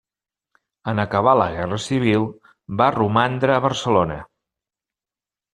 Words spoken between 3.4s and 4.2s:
a Barcelona.